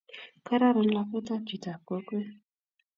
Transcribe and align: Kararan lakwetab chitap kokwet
Kararan 0.45 0.89
lakwetab 0.95 1.41
chitap 1.47 1.81
kokwet 1.87 2.29